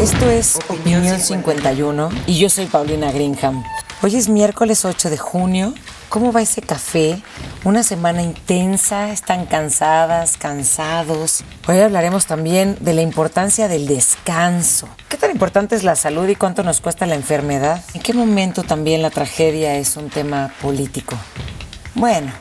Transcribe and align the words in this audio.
Esto 0.00 0.30
es 0.30 0.58
Opinión 0.70 1.20
51 1.20 2.08
y 2.26 2.38
yo 2.38 2.48
soy 2.48 2.64
Paulina 2.64 3.12
Greenham. 3.12 3.62
Hoy 4.02 4.16
es 4.16 4.30
miércoles 4.30 4.86
8 4.86 5.10
de 5.10 5.18
junio. 5.18 5.74
¿Cómo 6.08 6.32
va 6.32 6.40
ese 6.40 6.62
café? 6.62 7.20
Una 7.64 7.82
semana 7.82 8.22
intensa, 8.22 9.12
están 9.12 9.44
cansadas, 9.44 10.38
cansados. 10.38 11.44
Hoy 11.68 11.80
hablaremos 11.80 12.24
también 12.24 12.78
de 12.80 12.94
la 12.94 13.02
importancia 13.02 13.68
del 13.68 13.86
descanso. 13.86 14.88
¿Qué 15.10 15.18
tan 15.18 15.32
importante 15.32 15.76
es 15.76 15.84
la 15.84 15.96
salud 15.96 16.26
y 16.28 16.34
cuánto 16.34 16.62
nos 16.62 16.80
cuesta 16.80 17.04
la 17.04 17.14
enfermedad? 17.14 17.84
¿En 17.92 18.00
qué 18.00 18.14
momento 18.14 18.62
también 18.62 19.02
la 19.02 19.10
tragedia 19.10 19.76
es 19.76 19.98
un 19.98 20.08
tema 20.08 20.50
político? 20.62 21.14
Bueno, 21.94 22.32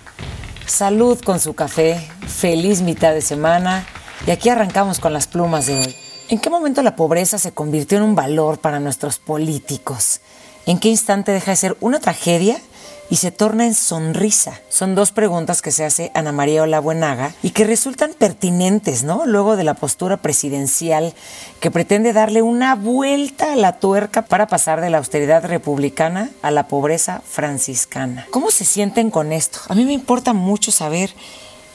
salud 0.65 1.19
con 1.25 1.41
su 1.41 1.55
café, 1.55 2.09
feliz 2.25 2.81
mitad 2.81 3.11
de 3.11 3.21
semana 3.21 3.85
y 4.25 4.31
aquí 4.31 4.47
arrancamos 4.47 4.99
con 4.99 5.11
las 5.11 5.27
plumas 5.27 5.65
de 5.65 5.77
hoy. 5.81 6.08
¿En 6.30 6.38
qué 6.38 6.52
momento 6.52 6.84
la 6.84 6.96
pobreza 6.96 7.39
se 7.39 7.54
convirtió 7.54 7.98
en 7.98 8.04
un 8.04 8.14
valor 8.14 8.59
para 8.59 8.79
nuestros 8.79 9.18
políticos? 9.18 10.21
¿En 10.68 10.78
qué 10.78 10.87
instante 10.87 11.32
deja 11.32 11.50
de 11.50 11.57
ser 11.57 11.78
una 11.79 12.00
tragedia 12.00 12.61
y 13.10 13.15
se 13.15 13.32
torna 13.32 13.65
en 13.65 13.74
sonrisa? 13.74 14.61
Son 14.70 14.93
dos 14.93 15.11
preguntas 15.11 15.64
que 15.64 15.71
se 15.71 15.86
hace 15.86 16.11
Ana 16.14 16.32
María 16.32 16.61
Olabuenaga 16.61 17.34
y 17.42 17.50
que 17.50 17.64
resultan 17.64 18.14
pertinentes, 18.14 19.01
¿no? 19.01 19.25
Luego 19.25 19.56
de 19.56 19.64
la 19.64 19.73
postura 19.73 20.18
presidencial 20.18 21.15
que 21.60 21.71
pretende 21.71 22.14
darle 22.14 22.43
una 22.43 22.75
vuelta 22.75 23.54
a 23.54 23.56
la 23.56 23.79
tuerca 23.79 24.21
para 24.21 24.46
pasar 24.46 24.82
de 24.82 24.92
la 24.92 25.00
austeridad 25.00 25.43
republicana 25.46 26.29
a 26.43 26.51
la 26.51 26.68
pobreza 26.68 27.23
franciscana. 27.28 28.28
¿Cómo 28.29 28.51
se 28.51 28.65
sienten 28.65 29.09
con 29.09 29.34
esto? 29.34 29.61
A 29.68 29.73
mí 29.73 29.84
me 29.84 29.93
importa 29.93 30.34
mucho 30.34 30.71
saber 30.71 31.11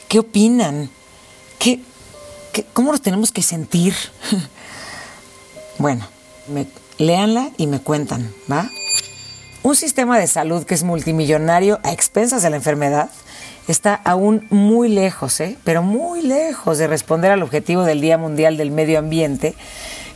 qué 0.07 0.19
opinan, 0.19 0.89
qué, 1.59 1.81
¿Cómo 2.63 2.91
nos 2.91 3.01
tenemos 3.01 3.31
que 3.31 3.41
sentir? 3.41 3.93
bueno, 5.77 6.07
me, 6.47 6.67
léanla 6.97 7.49
y 7.57 7.67
me 7.67 7.79
cuentan, 7.79 8.31
¿va? 8.51 8.69
Un 9.63 9.75
sistema 9.75 10.19
de 10.19 10.27
salud 10.27 10.63
que 10.63 10.75
es 10.75 10.83
multimillonario 10.83 11.79
a 11.83 11.91
expensas 11.91 12.43
de 12.43 12.49
la 12.49 12.57
enfermedad 12.57 13.09
está 13.67 13.95
aún 13.95 14.45
muy 14.51 14.89
lejos, 14.89 15.39
¿eh? 15.39 15.57
pero 15.63 15.81
muy 15.81 16.21
lejos 16.21 16.77
de 16.77 16.87
responder 16.87 17.31
al 17.31 17.41
objetivo 17.41 17.83
del 17.83 17.99
Día 17.99 18.17
Mundial 18.17 18.57
del 18.57 18.69
Medio 18.69 18.99
Ambiente, 18.99 19.55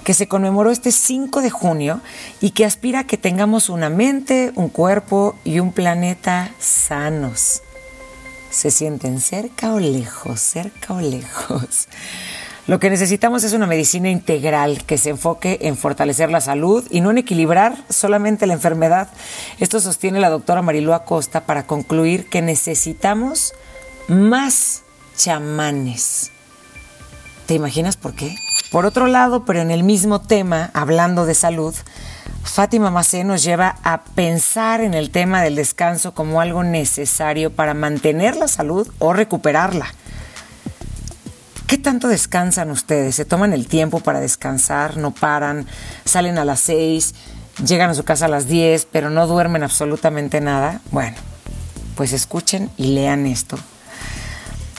que 0.03 0.13
se 0.13 0.28
conmemoró 0.28 0.69
este 0.69 0.91
5 0.91 1.41
de 1.41 1.50
junio 1.50 2.00
y 2.41 2.52
que 2.52 2.63
aspira 2.63 3.00
a 3.00 3.03
que 3.06 3.17
tengamos 3.17 3.69
una 3.69 3.89
mente, 3.89 4.52
un 4.56 4.69
cuerpo 4.69 5.35
y 5.44 5.59
un 5.59 5.73
planeta 5.73 6.52
sanos 6.59 7.63
se 8.50 8.72
sienten 8.72 9.22
cerca 9.22 9.73
o 9.73 9.80
lejos, 9.80 10.39
cerca 10.39 10.94
o 10.94 11.02
lejos. 11.02 11.88
Lo 12.70 12.80
que 12.80 12.92
necesitamos 12.92 13.44
es 13.44 13.53
una 13.53 13.66
medicina 13.66 14.12
integral 14.12 14.84
que 14.86 15.00
se 15.00 15.09
enfoque 15.09 15.58
en 15.64 15.75
fortalecer 15.75 16.30
la 16.30 16.39
salud 16.39 16.86
y 16.92 17.02
no 17.02 17.09
en 17.09 17.17
equilibrar 17.17 17.75
solamente 17.89 18.45
la 18.45 18.53
enfermedad. 18.53 19.08
Esto 19.58 19.80
sostiene 19.80 20.20
la 20.20 20.30
doctora 20.30 20.62
Marilú 20.62 20.94
Acosta 20.94 21.47
para 21.47 21.66
concluir 21.66 22.30
que 22.30 22.44
necesitamos 22.44 23.53
más 24.08 24.84
chamanes. 25.17 26.30
¿Te 27.47 27.56
imaginas 27.56 27.97
por 27.97 28.14
qué? 28.14 28.36
Por 28.72 28.86
otro 28.86 29.08
lado, 29.08 29.45
pero 29.45 29.62
en 29.62 29.72
el 29.72 29.81
mismo 29.81 30.22
tema, 30.22 30.70
hablando 30.75 31.25
de 31.25 31.34
salud, 31.34 31.73
Fátima 32.44 32.92
Macé 32.92 33.23
nos 33.23 33.42
lleva 33.42 33.78
a 33.81 34.03
pensar 34.03 34.81
en 34.81 34.94
el 34.94 35.09
tema 35.09 35.42
del 35.42 35.56
descanso 35.56 36.14
como 36.14 36.40
algo 36.40 36.64
necesario 36.64 37.50
para 37.50 37.73
mantener 37.73 38.36
la 38.36 38.47
salud 38.47 38.88
o 39.00 39.12
recuperarla. 39.12 39.88
¿Qué 41.70 41.78
tanto 41.78 42.08
descansan 42.08 42.72
ustedes? 42.72 43.14
¿Se 43.14 43.25
toman 43.25 43.53
el 43.53 43.67
tiempo 43.67 44.00
para 44.00 44.20
descansar? 44.20 44.98
¿No 44.98 45.12
paran? 45.12 45.67
¿Salen 46.03 46.39
a 46.39 46.44
las 46.44 46.62
6? 46.62 47.14
¿Llegan 47.64 47.92
a 47.92 47.94
su 47.94 48.03
casa 48.03 48.25
a 48.25 48.28
las 48.28 48.48
10 48.48 48.88
pero 48.92 49.12
no 49.12 49.28
duermen 49.28 49.62
absolutamente 49.62 50.42
nada? 50.42 50.81
Bueno, 50.90 51.16
pues 51.94 52.12
escuchen 52.12 52.72
y 52.75 52.95
lean 52.95 53.28
esto 53.28 53.59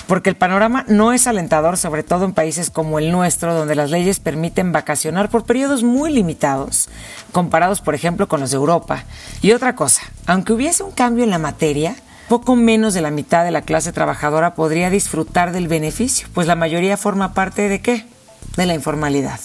porque 0.08 0.30
el 0.30 0.36
panorama 0.36 0.84
no 0.88 1.12
es 1.12 1.28
alentador, 1.28 1.76
sobre 1.76 2.02
todo 2.02 2.24
en 2.24 2.32
países 2.32 2.68
como 2.68 2.98
el 2.98 3.12
nuestro, 3.12 3.54
donde 3.54 3.76
las 3.76 3.92
leyes 3.92 4.18
permiten 4.18 4.72
vacacionar 4.72 5.28
por 5.28 5.44
periodos 5.44 5.84
muy 5.84 6.12
limitados, 6.12 6.88
comparados, 7.30 7.80
por 7.80 7.94
ejemplo, 7.94 8.26
con 8.26 8.40
los 8.40 8.50
de 8.50 8.56
Europa. 8.56 9.04
Y 9.40 9.52
otra 9.52 9.76
cosa, 9.76 10.02
aunque 10.26 10.52
hubiese 10.52 10.82
un 10.82 10.90
cambio 10.90 11.22
en 11.22 11.30
la 11.30 11.38
materia, 11.38 11.94
poco 12.30 12.54
menos 12.54 12.94
de 12.94 13.00
la 13.00 13.10
mitad 13.10 13.44
de 13.44 13.50
la 13.50 13.62
clase 13.62 13.92
trabajadora 13.92 14.54
podría 14.54 14.88
disfrutar 14.88 15.50
del 15.50 15.66
beneficio, 15.66 16.28
pues 16.32 16.46
la 16.46 16.54
mayoría 16.54 16.96
forma 16.96 17.34
parte 17.34 17.68
de 17.68 17.82
qué? 17.82 18.06
De 18.56 18.66
la 18.66 18.74
informalidad. 18.74 19.40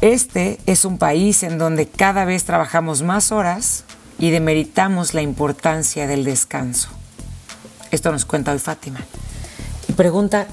Este 0.00 0.60
es 0.66 0.84
un 0.84 0.98
país 0.98 1.42
en 1.42 1.58
donde 1.58 1.88
cada 1.88 2.24
vez 2.24 2.44
trabajamos 2.44 3.02
más 3.02 3.32
horas 3.32 3.82
y 4.20 4.30
demeritamos 4.30 5.14
la 5.14 5.22
importancia 5.22 6.06
del 6.06 6.22
descanso. 6.22 6.90
Esto 7.90 8.12
nos 8.12 8.24
cuenta 8.24 8.52
hoy 8.52 8.60
Fátima 8.60 9.00
pregunta, 9.92 10.46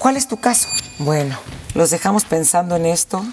¿cuál 0.00 0.16
es 0.16 0.26
tu 0.26 0.38
caso? 0.38 0.68
Bueno, 0.98 1.38
los 1.74 1.90
dejamos 1.90 2.24
pensando 2.24 2.74
en 2.74 2.86
esto, 2.86 3.24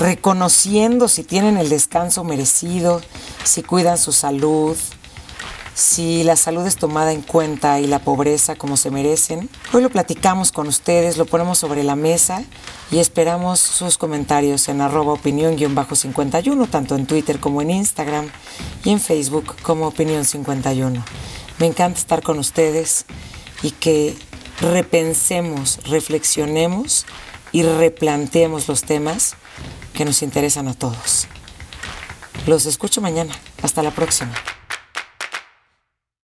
reconociendo 0.00 1.06
si 1.06 1.22
tienen 1.22 1.56
el 1.56 1.68
descanso 1.68 2.24
merecido, 2.24 3.00
si 3.44 3.62
cuidan 3.62 3.96
su 3.96 4.10
salud, 4.10 4.76
si 5.74 6.22
la 6.22 6.36
salud 6.36 6.66
es 6.66 6.76
tomada 6.76 7.12
en 7.12 7.22
cuenta 7.22 7.80
y 7.80 7.86
la 7.86 7.98
pobreza 7.98 8.54
como 8.54 8.76
se 8.76 8.90
merecen. 8.90 9.50
Hoy 9.72 9.82
lo 9.82 9.90
platicamos 9.90 10.52
con 10.52 10.68
ustedes, 10.68 11.16
lo 11.16 11.26
ponemos 11.26 11.58
sobre 11.58 11.82
la 11.82 11.96
mesa 11.96 12.44
y 12.90 12.98
esperamos 12.98 13.60
sus 13.60 13.98
comentarios 13.98 14.68
en 14.68 14.80
arroba 14.80 15.12
opinión-51, 15.14 16.68
tanto 16.70 16.94
en 16.94 17.06
Twitter 17.06 17.40
como 17.40 17.60
en 17.60 17.70
Instagram 17.70 18.30
y 18.84 18.90
en 18.90 19.00
Facebook 19.00 19.56
como 19.62 19.88
opinión 19.88 20.24
51. 20.24 21.04
Me 21.58 21.66
encanta 21.66 21.98
estar 21.98 22.22
con 22.22 22.38
ustedes 22.38 23.04
y 23.62 23.72
que 23.72 24.16
repensemos, 24.60 25.80
reflexionemos 25.84 27.04
y 27.52 27.62
replanteemos 27.62 28.68
los 28.68 28.82
temas 28.82 29.34
que 29.92 30.04
nos 30.04 30.22
interesan 30.22 30.68
a 30.68 30.74
todos. 30.74 31.26
Los 32.46 32.66
escucho 32.66 33.00
mañana. 33.00 33.32
Hasta 33.62 33.82
la 33.82 33.90
próxima. 33.90 34.34